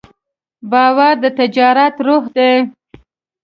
[0.71, 2.53] باور د تجارت روح دی.